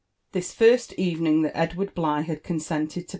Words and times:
This 0.31 0.55
tirst 0.55 0.93
evening 0.97 1.43
that 1.43 1.53
gd 1.53 1.75
ward 1.75 1.93
Bligh 1.93 2.23
had 2.23 2.43
cppspntpd 2.43 2.87
tP 2.87 2.93
P? 3.07 3.07